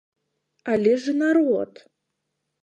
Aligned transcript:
Але 0.75 0.93
ж 1.03 1.13
і 1.13 1.19
народ! 1.19 1.85